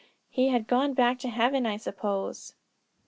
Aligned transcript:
He 0.31 0.47
had 0.47 0.65
gone 0.67 0.95
back 0.95 1.19
to 1.19 1.29
heaven, 1.29 1.67
I 1.67 1.77
suppose. 1.77 2.55